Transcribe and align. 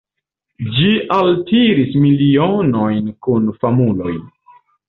Ĝi 0.77 0.87
altiris 1.17 1.93
milionojn 2.07 3.15
kun 3.27 3.55
famuloj. 3.63 4.19